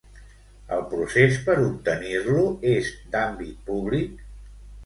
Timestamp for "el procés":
0.77-1.37